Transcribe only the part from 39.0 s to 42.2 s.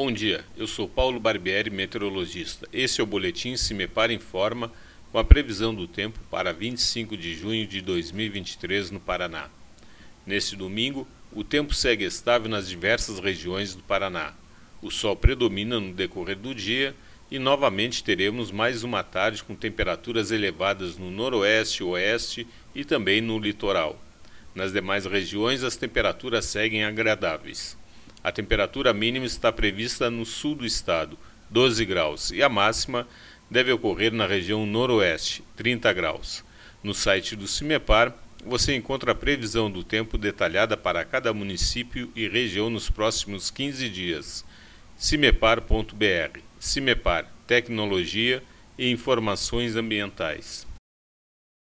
a previsão do tempo detalhada para cada município